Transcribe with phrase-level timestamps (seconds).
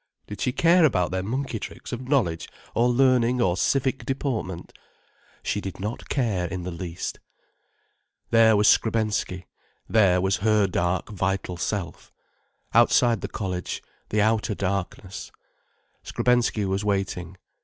[0.25, 4.73] —did she care about their monkey tricks of knowledge or learning or civic deportment?
[5.43, 7.19] She did not care in the least.
[8.31, 9.43] There was Skrebensky,
[9.87, 12.11] there was her dark, vital self.
[12.73, 15.31] Outside the college, the outer darkness,
[16.01, 17.37] Skrebensky was waiting.